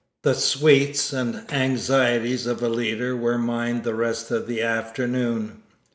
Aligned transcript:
The 0.23 0.33
sweets 0.33 1.13
and 1.13 1.45
anxieties 1.51 2.47
of 2.47 2.63
a 2.63 2.69
leader 2.69 3.15
were 3.15 3.37
mine 3.37 3.83
the 3.83 3.93
rest 3.93 4.31
of 4.31 4.47
the 4.47 4.63
afternoon. 4.63 5.61